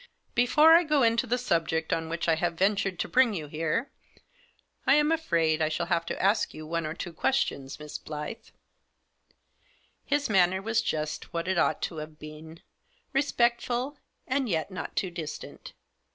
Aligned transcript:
"Before 0.33 0.73
I 0.73 0.83
go 0.83 1.03
into 1.03 1.27
the 1.27 1.37
subject 1.37 1.93
on 1.93 2.09
which 2.09 2.27
I 2.27 2.33
have 2.33 2.55
ventured 2.55 2.97
to 2.97 3.07
bring 3.07 3.35
you 3.35 3.45
here, 3.45 3.91
I 4.87 4.95
am 4.95 5.11
afraid 5.11 5.61
I 5.61 5.69
shall 5.69 5.85
have 5.85 6.07
to 6.07 6.19
ask 6.19 6.55
you 6.55 6.65
one 6.65 6.87
or 6.87 6.95
two 6.95 7.13
questions, 7.13 7.79
Miss 7.79 7.99
Blyth." 7.99 8.51
His 10.03 10.27
manner 10.27 10.59
was 10.59 10.81
just 10.81 11.31
what 11.35 11.47
it 11.47 11.59
ought 11.59 11.83
to 11.83 11.97
have 11.97 12.17
been, 12.17 12.63
respectful, 13.13 13.95
and 14.25 14.49
yet 14.49 14.71
not 14.71 14.95
too 14.95 15.11
distant. 15.11 15.73